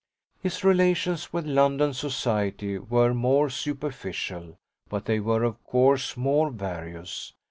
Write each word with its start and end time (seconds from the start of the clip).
His 0.41 0.63
relations 0.63 1.31
with 1.31 1.45
London 1.45 1.93
society 1.93 2.79
were 2.79 3.13
more 3.13 3.51
superficial, 3.51 4.57
but 4.89 5.05
they 5.05 5.19
were 5.19 5.43
of 5.43 5.63
course 5.63 6.17
more 6.17 6.49
various. 6.49 7.33